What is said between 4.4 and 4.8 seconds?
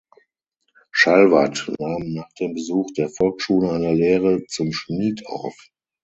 zum